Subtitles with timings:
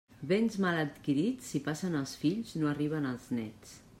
[0.29, 3.79] Béns mal adquirits, si passen als fills, no arriben als néts.